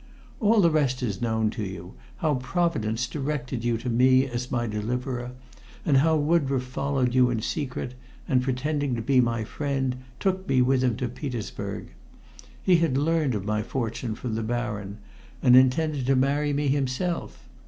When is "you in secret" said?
7.13-7.93